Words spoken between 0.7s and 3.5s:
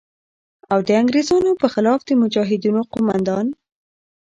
او د انگریزانو په خلاف د مجاهدینو قوماندان